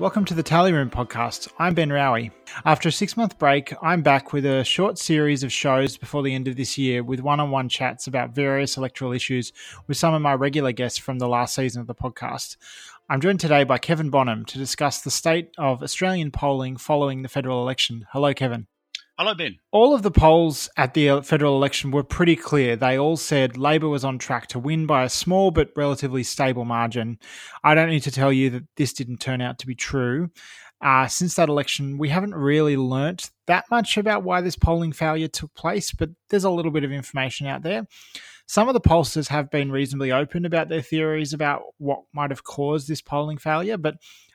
[0.00, 1.46] Welcome to the Tally Room podcast.
[1.56, 2.32] I'm Ben Raue.
[2.64, 6.34] After a six month break, I'm back with a short series of shows before the
[6.34, 9.52] end of this year with one on one chats about various electoral issues
[9.86, 12.56] with some of my regular guests from the last season of the podcast.
[13.08, 17.28] I'm joined today by Kevin Bonham to discuss the state of Australian polling following the
[17.28, 18.04] federal election.
[18.10, 18.66] Hello, Kevin.
[19.16, 19.58] Hello, Ben.
[19.70, 22.74] All of the polls at the federal election were pretty clear.
[22.74, 26.64] They all said Labor was on track to win by a small but relatively stable
[26.64, 27.20] margin.
[27.62, 30.30] I don't need to tell you that this didn't turn out to be true.
[30.80, 35.28] Uh, since that election, we haven't really learnt that much about why this polling failure
[35.28, 37.86] took place, but there's a little bit of information out there.
[38.46, 42.42] Some of the pollsters have been reasonably open about their theories about what might have
[42.42, 43.94] caused this polling failure, but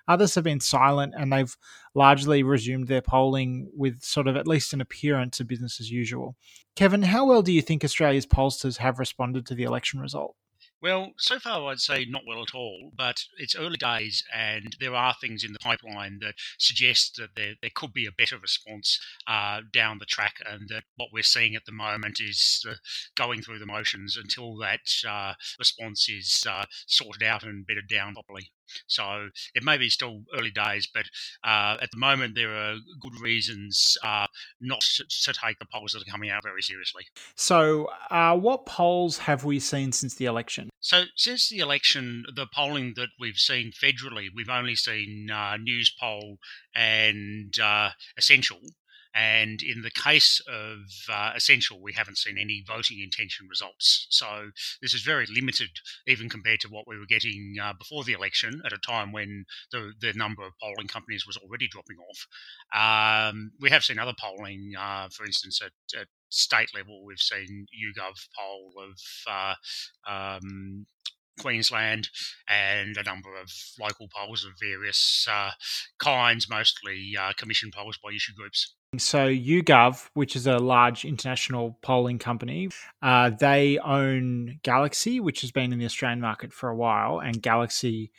[0.10, 1.56] Others have been silent and they've
[1.94, 6.36] largely resumed their polling with sort of at least an appearance of business as usual.
[6.76, 10.36] Kevin, how well do you think Australia's pollsters have responded to the election result?
[10.82, 14.96] Well, so far I'd say not well at all, but it's early days and there
[14.96, 19.00] are things in the pipeline that suggest that there, there could be a better response
[19.28, 22.76] uh, down the track and that what we're seeing at the moment is uh,
[23.16, 28.14] going through the motions until that uh, response is uh, sorted out and bedded down
[28.14, 28.52] properly.
[28.88, 31.06] So it may be still early days, but
[31.44, 34.28] uh, at the moment there are good reasons uh,
[34.60, 37.04] not to, take the polls that are coming out very seriously.
[37.36, 40.70] So, uh, what polls have we seen since the election?
[40.80, 46.38] So, since the election, the polling that we've seen federally, we've only seen uh, Newspoll
[46.76, 48.60] and uh, Essential.
[49.20, 50.80] And in the case of
[51.12, 54.08] uh, Essential, we haven't seen any voting intention results.
[54.10, 55.72] So this is very limited,
[56.08, 59.44] even compared to what we were getting uh, before the election at a time when
[59.74, 63.30] the, the number of polling companies was already dropping off.
[63.30, 67.66] Um, we have seen other polling, uh, for instance, at, at, state level, we've seen
[67.74, 69.56] YouGov poll of uh,
[70.08, 70.86] um,
[71.40, 72.08] Queensland
[72.48, 75.50] and a number of local polls of various uh,
[75.98, 78.76] kinds, mostly uh, commission polls by issue groups.
[78.98, 82.70] So YouGov, which is a large international polling company,
[83.04, 87.40] uh, they own Galaxy, which has been in the Australian market for a while, and
[87.40, 88.12] Galaxy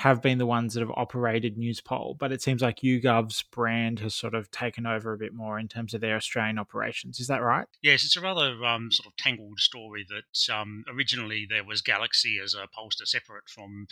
[0.00, 4.14] have been the ones that have operated Newspoll, but it seems like YouGov's brand has
[4.14, 7.20] sort of taken over a bit more in terms of their Australian operations.
[7.20, 7.66] Is that right?
[7.82, 12.38] Yes, it's a rather um, sort of tangled story that um, originally there was Galaxy
[12.42, 13.88] as a pollster separate from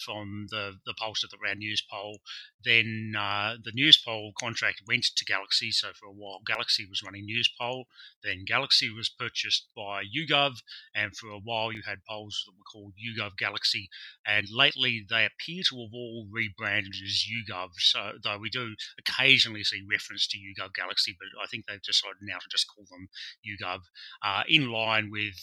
[0.00, 2.20] from the, the pollster that ran Newspoll.
[2.64, 7.26] Then uh, the Newspoll contract went to Galaxy, so for a while Galaxy was running
[7.26, 7.88] Newspoll.
[8.22, 10.58] Then Galaxy was purchased by YouGov,
[10.94, 13.88] and for a while you had polls that were called YouGov Galaxy,
[14.24, 17.70] and lately they appear appear to have all rebranded as YouGov.
[17.78, 22.16] So, though we do occasionally see reference to YouGov Galaxy, but I think they've decided
[22.22, 23.08] now to just call them
[23.46, 23.80] YouGov,
[24.22, 25.34] uh, in line with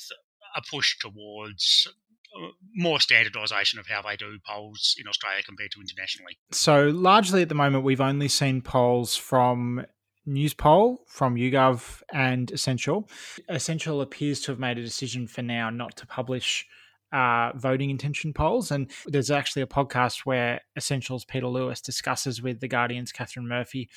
[0.55, 1.87] a push towards
[2.35, 6.37] uh, more standardisation of how they do polls in Australia compared to internationally.
[6.51, 9.85] So, largely at the moment, we've only seen polls from
[10.25, 13.09] Newspoll, from YouGov, and Essential.
[13.47, 16.65] Essential appears to have made a decision for now not to publish
[17.15, 18.71] uh, voting intention polls.
[18.71, 23.89] And there's actually a podcast where Essentials Peter Lewis discusses with the Guardian's Catherine Murphy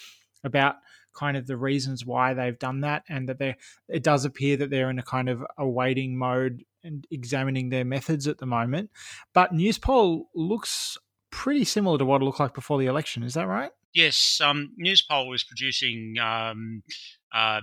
[0.45, 0.77] about
[1.15, 3.57] kind of the reasons why they've done that, and that they
[3.89, 7.85] it does appear that they're in a kind of a waiting mode and examining their
[7.85, 8.91] methods at the moment.
[9.35, 10.97] But Newspoll looks
[11.31, 13.25] pretty similar to what it looked like before the election.
[13.25, 13.73] Is that right?
[13.93, 16.85] Yes, um, Newspoll is producing um,
[17.35, 17.63] um,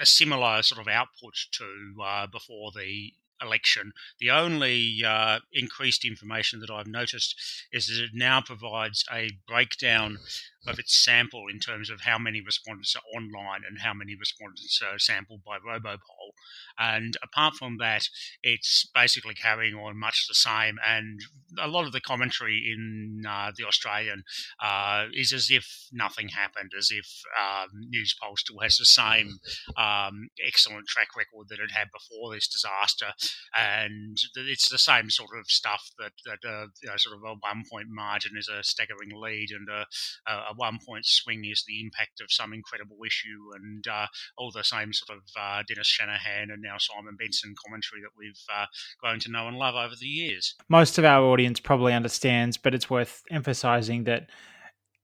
[0.00, 3.12] a similar sort of output to uh, before the
[3.44, 3.92] election.
[4.18, 7.36] The only uh, increased information that I've noticed
[7.72, 10.18] is that it now provides a breakdown
[10.66, 14.80] of its sample in terms of how many respondents are online and how many respondents
[14.82, 16.32] are sampled by Robopoll.
[16.78, 18.08] And apart from that,
[18.42, 20.76] it's basically carrying on much the same.
[20.86, 21.20] And
[21.60, 24.24] a lot of the commentary in uh, the Australian
[24.62, 27.06] uh, is as if nothing happened, as if
[27.40, 29.38] um, Newspoll still has the same
[29.76, 33.12] um, excellent track record that it had before this disaster.
[33.56, 37.34] And it's the same sort of stuff that, that uh, you know, sort of a
[37.40, 39.86] one point margin is a staggering lead and a,
[40.26, 44.06] a one point swing is the impact of some incredible issue, and uh,
[44.38, 48.32] all the same sort of uh, Dennis Shanahan and now Simon Benson commentary that we've
[48.54, 48.66] uh,
[49.00, 50.54] grown to know and love over the years.
[50.68, 54.30] Most of our audience probably understands, but it's worth emphasizing that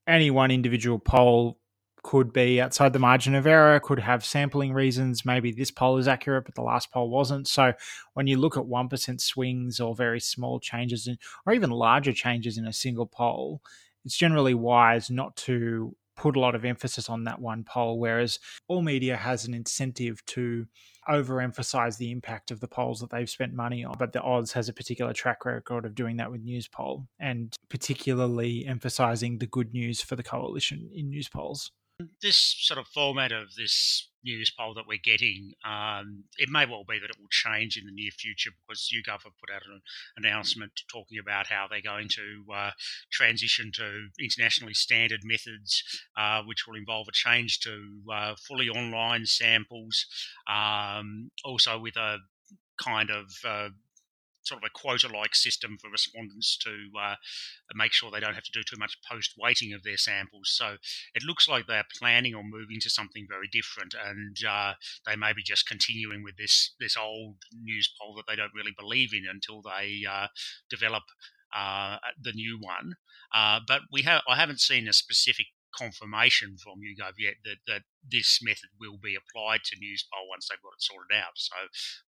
[0.07, 1.61] any one individual poll
[2.03, 5.25] could be outside the margin of error, could have sampling reasons.
[5.25, 7.47] Maybe this poll is accurate, but the last poll wasn't.
[7.47, 7.75] So
[8.15, 12.57] when you look at 1% swings or very small changes, in, or even larger changes
[12.57, 13.61] in a single poll,
[14.05, 18.39] it's generally wise not to put a lot of emphasis on that one poll, whereas
[18.69, 20.67] all media has an incentive to
[21.09, 23.97] overemphasize the impact of the polls that they've spent money on.
[23.99, 28.67] But the Oz has a particular track record of doing that with Newspoll and particularly
[28.67, 31.71] emphasizing the good news for the coalition in Newspolls
[32.23, 36.99] this sort of format of this Newspoll that we're getting, um, it may well be
[36.99, 39.81] that it will change in the near future because YouGov have put out an
[40.17, 42.71] announcement talking about how they're going to uh,
[43.11, 45.83] transition to internationally standard methods,
[46.17, 50.07] uh, which will involve a change to uh, fully online samples,
[50.49, 52.19] um, also with a
[52.83, 53.69] kind of uh,
[54.43, 57.15] sort of a quota-like system for respondents to uh,
[57.75, 60.51] make sure they don't have to do too much post-weighting of their samples.
[60.51, 60.77] So
[61.15, 64.75] it looks like they're planning on moving to something very different, and uh,
[65.07, 69.13] they may be just continuing with this this old Newspoll that they don't really believe
[69.13, 70.29] in until they uh,
[70.69, 71.05] develop
[71.55, 72.95] uh, the new one.
[73.35, 75.47] Uh, but we have I haven't seen a specific
[75.77, 80.63] confirmation from YouGov yet that, that this method will be applied to Newspoll once they've
[80.63, 81.33] got it sorted out.
[81.35, 81.57] So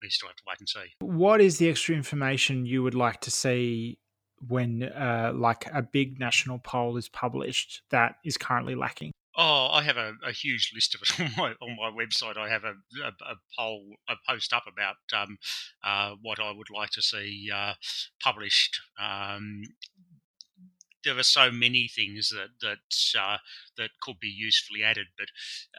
[0.02, 0.92] we still have to wait and see.
[1.00, 3.98] What is the extra information you would like to see
[4.46, 9.12] when, uh, like, a big national poll is published that is currently lacking?
[9.36, 12.36] Oh, I have a, a, huge list of it on my on my website.
[12.36, 12.74] I have a,
[13.04, 15.38] a, a poll, a post up about um,
[15.84, 17.74] uh, what I would like to see uh,
[18.22, 19.62] published um,
[21.04, 23.38] there are so many things that that uh,
[23.76, 25.28] that could be usefully added, but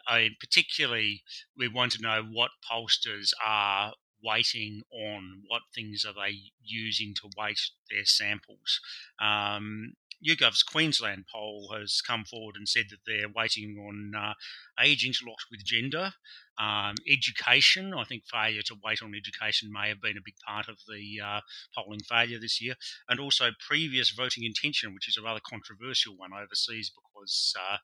[0.08, 1.24] uh, particularly
[1.58, 7.30] we want to know what pollsters are weighting on, what things are they using to
[7.38, 7.60] weight
[7.90, 8.80] their samples.
[9.20, 9.94] Um,
[10.26, 14.34] YouGov's Queensland poll has come forward and said that they're weighting on uh,
[14.80, 16.14] age interlocked with gender,
[16.62, 20.70] um, education, I think failure to weight on education may have been a big part
[20.70, 21.42] of the uh,
[21.76, 22.76] polling failure this year,
[23.10, 27.78] and also previous voting intention, which is a rather controversial one overseas because uh,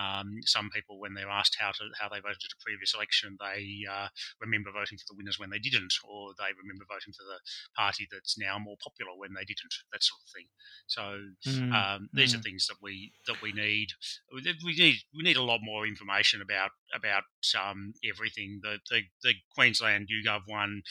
[0.00, 3.36] um, some people, when they're asked how to how they voted at a previous election,
[3.38, 4.08] they uh,
[4.40, 7.38] remember voting for the winners when they didn't, or they remember voting for the
[7.76, 10.48] party that's now more popular when they didn't, that sort of thing.
[10.86, 11.02] So
[11.46, 12.40] mm, um, these mm.
[12.40, 13.94] are things that we that we need.
[14.34, 17.24] We need we need a lot more information about about
[17.58, 18.60] um, everything.
[18.62, 20.82] The, the, the Queensland YouGov one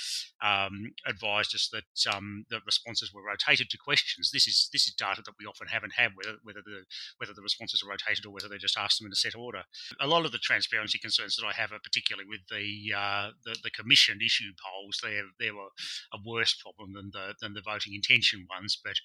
[0.44, 4.30] um, advised us that um, the responses were rotated to questions.
[4.32, 6.84] This is this is data that we often haven't had whether whether the
[7.18, 9.64] whether the responses are rotated or whether they just asked them in a set order.
[10.00, 13.56] A lot of the transparency concerns that I have are particularly with the uh, the,
[13.64, 15.00] the, commissioned issue polls.
[15.02, 18.98] They're they're a, a, worse problem than the than the voting intention ones, but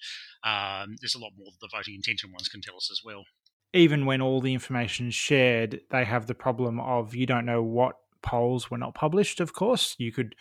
[0.47, 3.23] um, there's a lot more that the voting intention ones can tell us as well
[3.73, 7.61] even when all the information is shared, they have the problem of you don't know
[7.61, 9.39] what polls were not published.
[9.39, 10.35] Of course, you could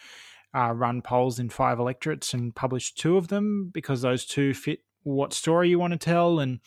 [0.55, 4.81] uh, run polls in five electorates and publish two of them because those two fit
[5.03, 6.61] what story you want to tell, and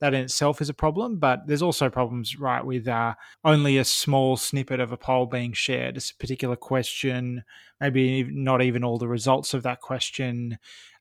[0.00, 1.18] that in itself is a problem.
[1.18, 3.14] But there's also problems, right, with uh,
[3.44, 5.96] only a small snippet of a poll being shared.
[5.96, 7.44] It's a particular question,
[7.80, 10.58] maybe not even all the results of that question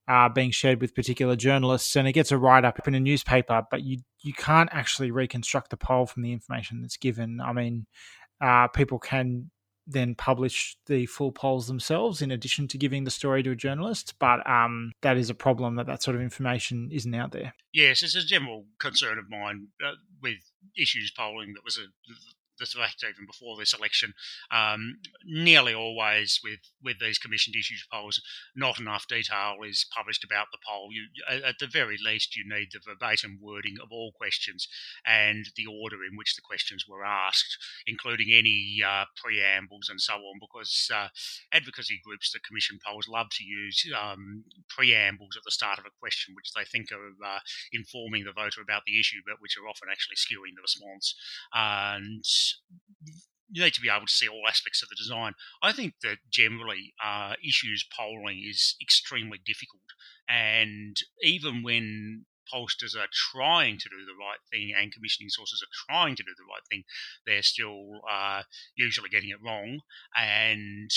[0.08, 3.64] uh, being shared with particular journalists, and it gets a write up in a newspaper,
[3.70, 7.40] but you you can't actually reconstruct the poll from the information that's given.
[7.42, 7.86] I mean,
[8.42, 9.52] uh, people can
[9.88, 14.16] then publish the full polls themselves in addition to giving the story to a journalist,
[14.20, 17.54] but um, that is a problem that that sort of information isn't out there.
[17.74, 20.40] Yes, it's a general concern of mine uh, with
[20.78, 21.88] issues polling that was a
[22.58, 24.14] the fact even before this election,
[24.52, 28.22] um, nearly always with, with these commissioned issues polls,
[28.56, 30.90] not enough detail is published about the poll.
[30.92, 31.08] You,
[31.46, 34.68] at the very least, you need the verbatim wording of all questions
[35.06, 40.14] and the order in which the questions were asked, including any uh, preambles and so
[40.14, 41.08] on, because uh,
[41.54, 46.00] advocacy groups that commission polls love to use um, preambles at the start of a
[46.00, 47.40] question, which they think are uh,
[47.74, 51.16] informing the voter about the issue, but which are often actually skewing the response.
[51.54, 52.24] And
[53.50, 55.34] you need to be able to see all aspects of the design.
[55.62, 59.84] I think that generally uh, issues polling is extremely difficult,
[60.28, 65.86] and even when pollsters are trying to do the right thing and commissioning sources are
[65.88, 66.84] trying to do the right thing,
[67.26, 68.44] they're still uh,
[68.76, 69.80] usually getting it wrong.
[70.16, 70.90] And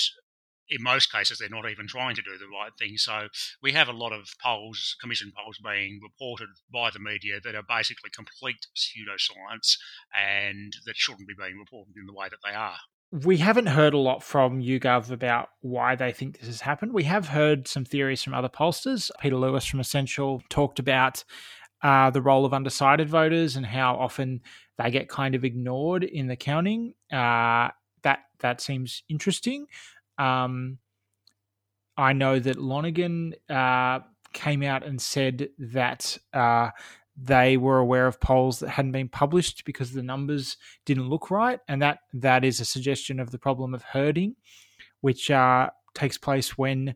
[0.71, 2.95] in most cases, they're not even trying to do the right thing.
[2.95, 3.27] So
[3.61, 7.63] we have a lot of polls, commission polls being reported by the media that are
[7.67, 9.77] basically complete pseudoscience
[10.17, 12.77] and that shouldn't be being reported in the way that they are.
[13.11, 16.93] We haven't heard a lot from YouGov about why they think this has happened.
[16.93, 19.11] We have heard some theories from other pollsters.
[19.19, 21.25] Peter Lewis from Essential talked about
[21.83, 24.39] uh, the role of undecided voters and how often
[24.77, 26.93] they get kind of ignored in the counting.
[27.11, 27.69] Uh,
[28.03, 29.67] that that seems interesting.
[30.21, 30.77] Um,
[31.97, 33.99] I know that Lonergan uh,
[34.33, 36.69] came out and said that uh,
[37.17, 41.59] they were aware of polls that hadn't been published because the numbers didn't look right,
[41.67, 44.35] and that that is a suggestion of the problem of herding,
[45.01, 46.95] which uh, takes place when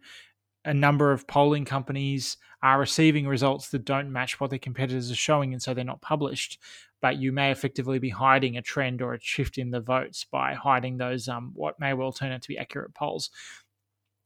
[0.65, 5.15] a number of polling companies are receiving results that don't match what their competitors are
[5.15, 6.59] showing, and so they're not published.
[7.01, 10.55] But you may effectively be hiding a trend or a shift in the votes by
[10.55, 13.29] hiding those um, what may well turn out to be accurate polls.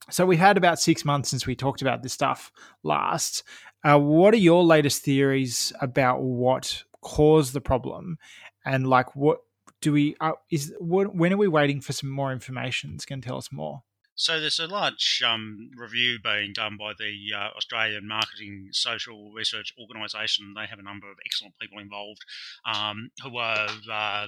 [0.10, 2.52] So we've had about six months since we talked about this stuff
[2.84, 3.44] last.
[3.84, 8.18] Uh, what are your latest theories about what caused the problem,
[8.66, 9.40] and like what
[9.82, 13.22] do we uh, is what, when are we waiting for some more information that's going
[13.22, 13.84] to tell us more?
[14.20, 19.74] So there's a large um, review being done by the uh, Australian Marketing Social Research
[19.80, 20.54] Organisation.
[20.58, 22.26] They have a number of excellent people involved
[22.66, 24.28] um, who are uh,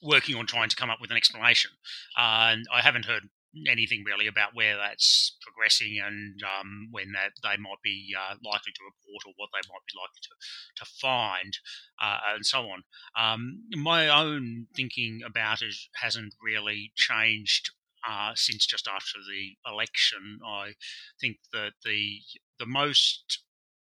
[0.00, 1.72] working on trying to come up with an explanation.
[2.16, 3.24] Uh, and I haven't heard
[3.68, 8.70] anything really about where that's progressing and um, when that they might be uh, likely
[8.74, 11.58] to report or what they might be likely to to find
[12.00, 12.84] uh, and so on.
[13.18, 17.72] Um, my own thinking about it hasn't really changed
[18.08, 20.38] uh, since just after the election.
[20.46, 20.74] I
[21.20, 22.20] think that the
[22.58, 23.40] the most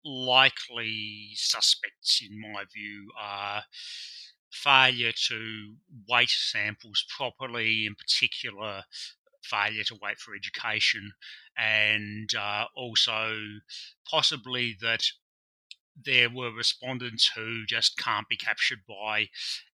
[0.06, 3.64] likely suspects, in my view, are
[4.52, 5.76] failure to
[6.08, 8.84] weight samples properly, in particular,
[9.44, 11.12] failure to weight for education,
[11.58, 13.38] and uh, also
[14.10, 15.04] possibly that
[15.96, 19.28] there were respondents who just can't be captured by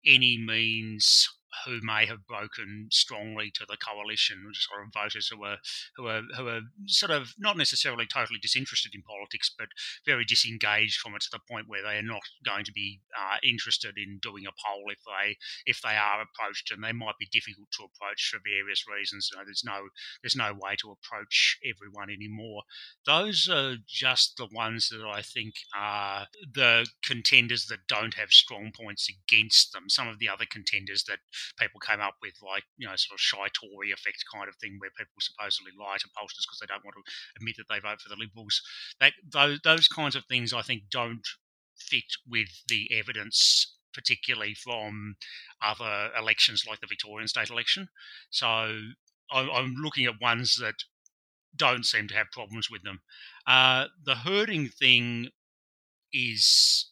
[0.06, 1.30] any means
[1.66, 5.58] who may have broken strongly to the coalition, sort of voters who are
[5.96, 9.70] who are who are sort of not necessarily totally disinterested in politics, but
[10.06, 13.38] very disengaged from it to the point where they are not going to be uh,
[13.44, 17.28] interested in doing a poll if they if they are approached, and they might be
[17.32, 19.30] difficult to approach for various reasons.
[19.32, 19.90] You know, there's no
[20.24, 22.64] there's no way to approach everyone anymore.
[23.06, 28.72] Those are just the ones that I think are the contenders that don't have strong
[28.76, 29.90] points against them.
[29.90, 31.20] Some of the other contenders that
[31.58, 34.78] people came up with like you know sort of shy Tory effect kind of thing
[34.80, 38.02] where people supposedly lie to pollsters because they don't want to admit that they vote
[38.02, 38.62] for the Liberals.
[39.00, 41.28] That those those kinds of things I think don't
[41.78, 45.16] fit with the evidence particularly from
[45.62, 47.88] other elections like the Victorian state election.
[48.30, 48.48] So
[49.32, 50.76] I'm looking at ones that
[51.56, 53.02] don't seem to have problems with them.
[53.48, 55.30] Uh, the herding thing
[56.14, 56.92] is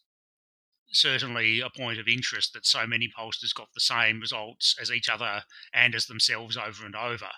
[0.90, 5.08] certainly a point of interest that so many pollsters got the same results as each
[5.08, 5.42] other
[5.72, 7.28] and as themselves over and over.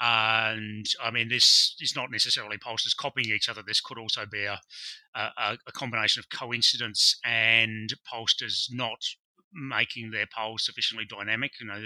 [0.00, 3.62] And I mean, this is not necessarily pollsters copying each other.
[3.64, 4.60] This could also be a,
[5.14, 9.04] a, a combination of coincidence and pollsters not
[9.54, 11.52] making their polls sufficiently dynamic.
[11.60, 11.84] You know,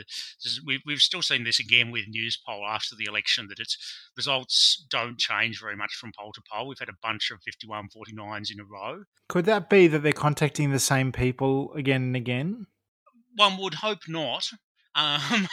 [0.67, 3.77] we've, we've still seen this again with Newspoll after the election that its
[4.17, 6.69] results don't change very much from poll to poll.
[6.69, 9.05] We've had a bunch of 51 49s in a row.
[9.29, 12.67] Could that be that they're contacting the same people again and again?
[13.37, 14.49] One would hope not.
[14.99, 15.47] Um,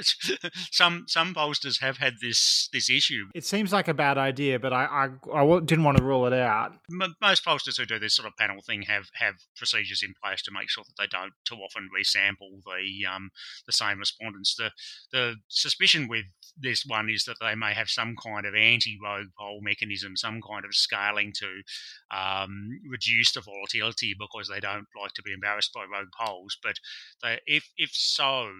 [0.72, 3.26] some some pollsters have had this this issue.
[3.34, 6.32] It seems like a bad idea, but I I, I didn't want to rule it
[6.32, 6.72] out.
[7.20, 10.50] most pollsters who do this sort of panel thing have have procedures in place to
[10.50, 13.30] make sure that they don't too often resample the um,
[13.66, 14.54] the same respondents.
[14.56, 14.70] The
[15.12, 16.24] the suspicion with
[16.58, 20.64] this one is that they may have some kind of anti-rogue poll mechanism, some kind
[20.64, 25.82] of scaling to um, reduce the volatility because they don't like to be embarrassed by
[25.82, 26.56] rogue polls.
[26.62, 26.76] But
[27.22, 28.50] they, if if so,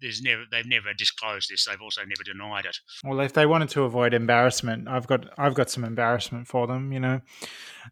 [0.00, 1.64] there's never they've never disclosed this.
[1.64, 2.78] They've also never denied it.
[3.04, 6.92] Well, if they wanted to avoid embarrassment, I've got I've got some embarrassment for them.
[6.92, 7.20] You know,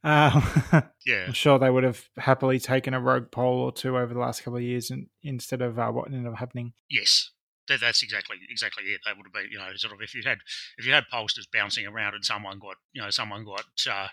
[0.05, 0.43] um,
[1.07, 4.21] yeah, I'm sure they would have happily taken a rogue poll or two over the
[4.21, 6.73] last couple of years, and instead of uh, what ended up happening.
[6.89, 7.31] Yes,
[7.69, 9.01] that, that's exactly exactly it.
[9.05, 10.39] They would have been, you know, sort of if you had
[10.79, 14.09] if you had pollsters bouncing around and someone got, you know, someone got uh,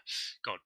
[0.45, 0.59] got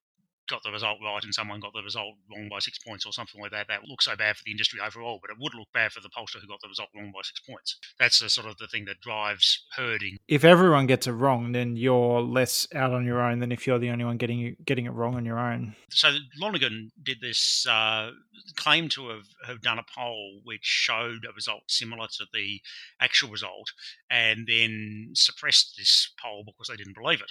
[0.48, 3.40] got the result right and someone got the result wrong by six points or something
[3.40, 5.68] like that, that would look so bad for the industry overall, but it would look
[5.72, 7.78] bad for the pollster who got the result wrong by six points.
[7.98, 10.18] That's the sort of the thing that drives herding.
[10.28, 13.78] If everyone gets it wrong, then you're less out on your own than if you're
[13.78, 15.74] the only one getting getting it wrong on your own.
[15.90, 18.10] So Lonergan did this uh,
[18.56, 22.60] claim to have, have done a poll which showed a result similar to the
[23.00, 23.72] actual result
[24.10, 27.30] and then suppressed this poll because they didn't believe it.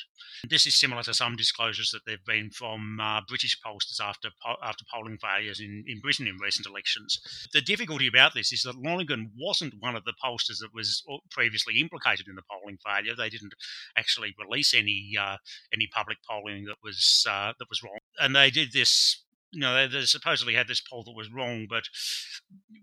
[0.49, 4.29] This is similar to some disclosures that there have been from uh, British pollsters after
[4.63, 7.19] after polling failures in, in Britain in recent elections.
[7.53, 11.79] The difficulty about this is that Lonergan wasn't one of the pollsters that was previously
[11.79, 13.15] implicated in the polling failure.
[13.15, 13.53] They didn't
[13.97, 15.37] actually release any uh,
[15.73, 19.23] any public polling that was uh, that was wrong, and they did this
[19.57, 21.85] you know, they, they, supposedly had this poll that was wrong, but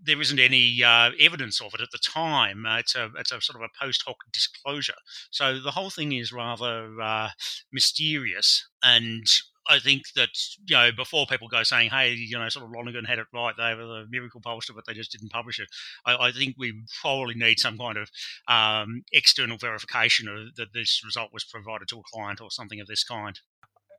[0.03, 2.65] there isn't any uh, evidence of it at the time.
[2.65, 4.99] Uh, it's a it's a sort of a post hoc disclosure.
[5.31, 7.29] So the whole thing is rather uh,
[7.71, 9.25] mysterious, and
[9.69, 10.31] I think that
[10.67, 13.55] you know before people go saying, "Hey, you know, sort of Lonergan had it right;
[13.57, 15.69] they were the miracle pollster, but they just didn't publish it."
[16.05, 18.09] I, I think we probably need some kind of
[18.49, 22.87] um, external verification of, that this result was provided to a client or something of
[22.87, 23.39] this kind.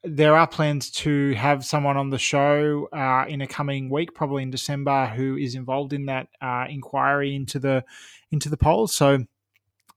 [0.09, 4.45] There are plans to have someone on the show uh, in a coming week, probably
[4.45, 7.85] in December, who is involved in that uh, inquiry into the
[8.31, 8.95] into the polls.
[8.95, 9.25] So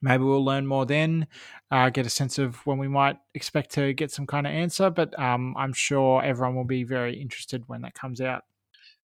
[0.01, 1.27] maybe we'll learn more then,
[1.69, 4.89] uh, get a sense of when we might expect to get some kind of answer.
[4.89, 8.45] But um, I'm sure everyone will be very interested when that comes out.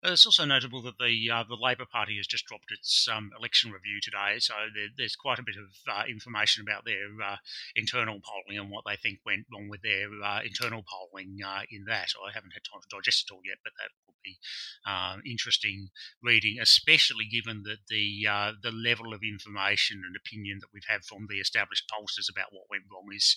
[0.05, 3.31] Uh, it's also notable that the uh, the Labor Party has just dropped its um,
[3.39, 7.37] election review today, so there, there's quite a bit of uh, information about their uh,
[7.75, 11.85] internal polling and what they think went wrong with their uh, internal polling uh, in
[11.87, 12.13] that.
[12.21, 14.37] I haven't had time to digest it all yet, but that will be
[14.85, 15.89] um, interesting
[16.23, 18.29] reading, especially given that the
[18.63, 22.69] the level of information and opinion that we've had from the established pollsters about what
[22.69, 23.37] went wrong is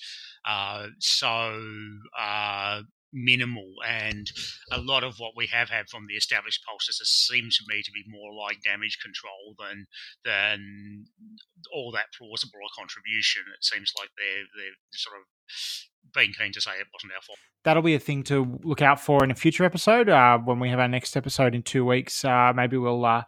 [1.00, 1.55] so
[3.13, 4.27] minimal and
[4.71, 7.91] a lot of what we have had from the established pollsters seems to me to
[7.91, 9.87] be more like damage control than
[10.25, 11.05] than
[11.73, 13.43] all that plausible a contribution.
[13.47, 15.23] It seems like they're they're sort of
[16.13, 17.39] being keen to say it wasn't our fault.
[17.63, 20.69] That'll be a thing to look out for in a future episode uh, when we
[20.69, 22.23] have our next episode in two weeks.
[22.23, 23.23] Uh, maybe we'll uh,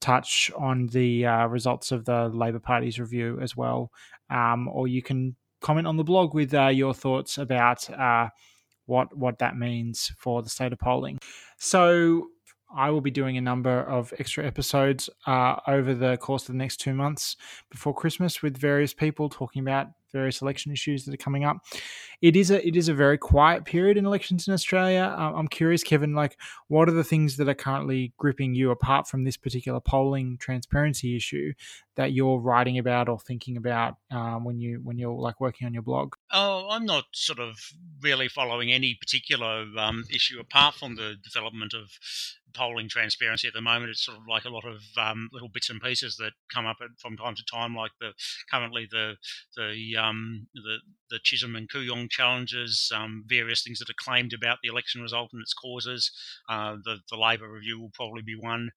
[0.00, 3.90] touch on the uh, results of the labor party's review as well.
[4.30, 8.28] Um, or you can comment on the blog with uh, your thoughts about uh,
[8.90, 11.18] what what that means for the state of polling.
[11.58, 12.26] So
[12.74, 16.58] I will be doing a number of extra episodes uh, over the course of the
[16.58, 17.36] next two months
[17.70, 21.58] before Christmas with various people talking about various election issues that are coming up.
[22.20, 25.14] It is a it is a very quiet period in elections in Australia.
[25.16, 26.36] Uh, I'm curious, Kevin, like
[26.68, 31.16] what are the things that are currently gripping you apart from this particular polling transparency
[31.16, 31.52] issue
[31.96, 35.72] that you're writing about or thinking about um, when you when you're like working on
[35.72, 36.14] your blog?
[36.32, 37.56] Oh, I'm not sort of
[38.02, 41.90] really following any particular um, issue apart from the development of
[42.54, 43.90] polling transparency at the moment.
[43.90, 46.78] It's sort of like a lot of um, little bits and pieces that come up
[46.98, 48.12] from time to time, like the
[48.50, 49.16] currently the
[49.56, 50.78] the um, the,
[51.10, 55.30] the Chisholm and Kooyong challenges, um, various things that are claimed about the election result
[55.32, 56.10] and its causes.
[56.48, 58.70] Uh, the the Labor review will probably be one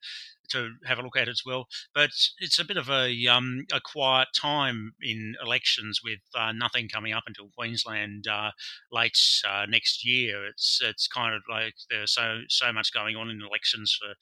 [0.49, 1.67] to have a look at as well.
[1.93, 6.87] But it's a bit of a um, a quiet time in elections with uh, nothing
[6.87, 8.51] coming up until Queensland uh,
[8.91, 10.45] late uh, next year.
[10.45, 14.13] It's it's kind of like there's so so much going on in elections for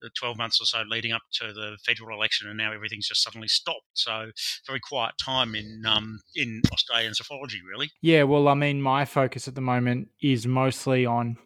[0.00, 3.22] the 12 months or so leading up to the federal election, and now everything's just
[3.22, 3.90] suddenly stopped.
[3.94, 4.30] So
[4.66, 7.90] very quiet time in um, in Australian psephology, really.
[8.00, 11.36] Yeah, well, I mean, my focus at the moment is mostly on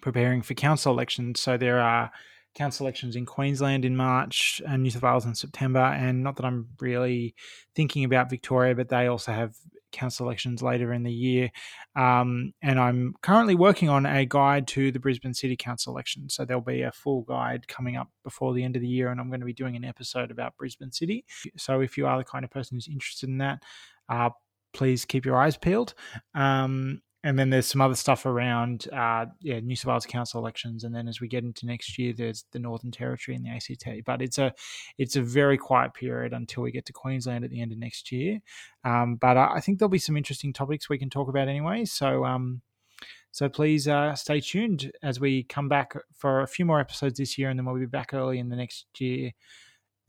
[0.00, 1.40] preparing for council elections.
[1.40, 2.10] So there are
[2.54, 5.80] council elections in Queensland in March and New South Wales in September.
[5.80, 7.34] And not that I'm really
[7.74, 9.54] thinking about Victoria, but they also have
[9.92, 11.50] council elections later in the year.
[11.94, 16.28] Um, and I'm currently working on a guide to the Brisbane City Council election.
[16.28, 19.20] So there'll be a full guide coming up before the end of the year, and
[19.20, 21.24] I'm going to be doing an episode about Brisbane City.
[21.56, 23.62] So if you are the kind of person who's interested in that,
[24.08, 24.30] uh,
[24.72, 25.94] please keep your eyes peeled.
[26.34, 30.84] Um, and then there's some other stuff around uh, yeah New South Wales council elections,
[30.84, 34.04] and then as we get into next year, there's the Northern Territory and the ACT.
[34.04, 34.52] But it's a
[34.98, 38.10] it's a very quiet period until we get to Queensland at the end of next
[38.10, 38.40] year.
[38.84, 41.84] Um, but I think there'll be some interesting topics we can talk about anyway.
[41.84, 42.62] So um,
[43.30, 47.38] so please uh, stay tuned as we come back for a few more episodes this
[47.38, 49.32] year, and then we'll be back early in the next year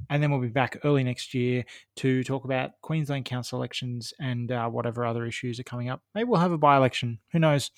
[0.09, 1.65] and then we'll be back early next year
[1.97, 6.01] to talk about Queensland council elections and uh, whatever other issues are coming up.
[6.13, 7.19] Maybe we'll have a by election.
[7.31, 7.71] Who knows?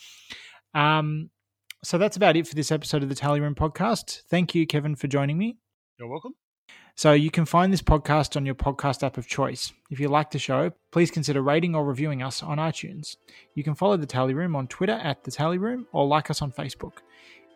[0.74, 1.30] Um,
[1.84, 4.22] so that's about it for this episode of the Tally Room podcast.
[4.30, 5.58] Thank you, Kevin, for joining me.
[6.00, 6.34] You're welcome.
[6.98, 9.74] So you can find this podcast on your podcast app of choice.
[9.92, 13.18] If you like the show, please consider rating or reviewing us on iTunes.
[13.54, 16.42] You can follow the Tally Room on Twitter at the Tally Room or like us
[16.42, 16.94] on Facebook.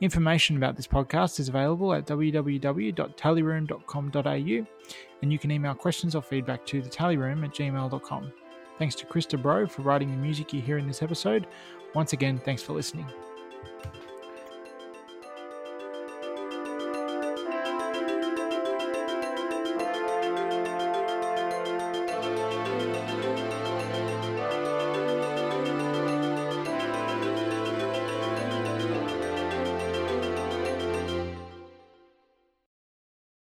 [0.02, 4.68] Information about this podcast is available at www.tallyroom.com.au,
[5.22, 8.32] and you can email questions or feedback to thetallyroom at gmail.com.
[8.78, 11.48] Thanks to Krista Bro for writing the music you hear in this episode.
[11.94, 13.08] Once again, thanks for listening.